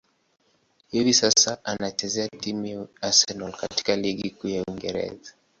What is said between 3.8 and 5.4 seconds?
ligi kuu ya Uingereza.